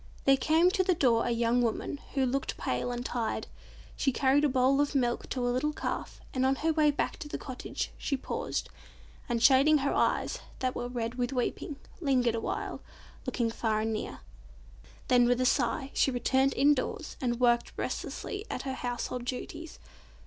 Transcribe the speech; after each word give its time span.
There 0.25 0.35
came 0.35 0.71
to 0.71 0.83
the 0.83 0.95
door 0.95 1.27
a 1.27 1.29
young 1.29 1.61
woman, 1.61 1.99
who 2.15 2.25
looked 2.25 2.57
pale 2.57 2.91
and 2.91 3.05
tired. 3.05 3.45
She 3.95 4.11
carried 4.11 4.43
a 4.43 4.49
bowl 4.49 4.81
of 4.81 4.95
milk 4.95 5.29
to 5.29 5.47
a 5.47 5.51
little 5.53 5.73
calf, 5.73 6.19
and 6.33 6.43
on 6.43 6.55
her 6.55 6.73
way 6.73 6.89
back 6.89 7.17
to 7.17 7.27
the 7.27 7.37
cottage 7.37 7.91
she 7.99 8.17
paused, 8.17 8.67
and 9.29 9.43
shading 9.43 9.77
her 9.77 9.93
eyes, 9.93 10.39
that 10.57 10.73
were 10.73 10.87
red 10.87 11.19
with 11.19 11.31
weeping, 11.33 11.75
lingered 11.99 12.33
awhile, 12.33 12.81
looking 13.27 13.51
far 13.51 13.81
and 13.81 13.93
near. 13.93 14.21
Then, 15.07 15.25
with 15.27 15.39
a 15.39 15.45
sigh, 15.45 15.91
she 15.93 16.09
returned 16.09 16.55
indoors 16.55 17.15
and 17.21 17.39
worked 17.39 17.71
restlessly 17.77 18.43
at 18.49 18.63
her 18.63 18.73
household 18.73 19.25
duties. 19.25 19.77